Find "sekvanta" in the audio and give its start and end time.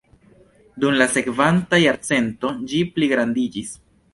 1.17-1.81